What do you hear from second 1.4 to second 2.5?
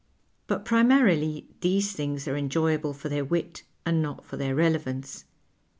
these things are